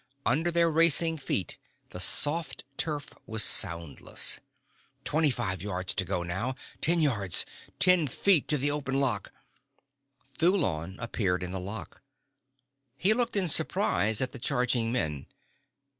Under 0.25 0.49
their 0.49 0.71
racing 0.71 1.19
feet 1.19 1.59
the 1.91 1.99
soft 1.99 2.63
turf 2.75 3.13
was 3.27 3.43
soundless. 3.43 4.39
Twenty 5.03 5.29
five 5.29 5.61
yards 5.61 5.93
to 5.93 6.03
go 6.03 6.23
now. 6.23 6.55
Ten 6.81 7.01
yards. 7.01 7.45
Ten 7.77 8.07
feet 8.07 8.47
to 8.47 8.57
the 8.57 8.71
open 8.71 8.99
lock. 8.99 9.31
Thulon 10.39 10.97
appeared 10.97 11.43
in 11.43 11.51
the 11.51 11.59
lock. 11.59 12.01
He 12.97 13.13
looked 13.13 13.35
in 13.35 13.47
surprise 13.47 14.21
at 14.21 14.31
the 14.31 14.39
charging 14.39 14.91
men. 14.91 15.27